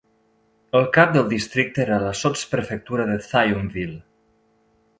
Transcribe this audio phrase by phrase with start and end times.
[0.79, 4.03] El cap del districte era la sotsprefectura de Thionville.